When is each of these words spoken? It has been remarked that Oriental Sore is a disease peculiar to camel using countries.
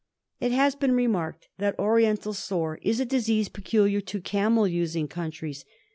It 0.39 0.51
has 0.51 0.73
been 0.73 0.93
remarked 0.93 1.49
that 1.59 1.77
Oriental 1.77 2.33
Sore 2.33 2.79
is 2.81 2.99
a 2.99 3.05
disease 3.05 3.49
peculiar 3.49 4.01
to 4.01 4.19
camel 4.19 4.67
using 4.67 5.07
countries. 5.07 5.63